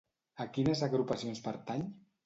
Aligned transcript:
A 0.45 0.47
quines 0.55 0.81
agrupacions 0.89 1.47
pertany? 1.51 1.89